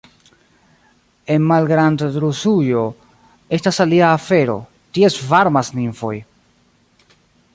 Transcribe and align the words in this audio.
En 1.35 1.43
Malgrandrusujo 1.51 2.85
estas 3.59 3.79
alia 3.87 4.09
afero, 4.15 4.57
tie 4.97 5.13
svarmas 5.17 5.73
nimfoj. 5.81 6.15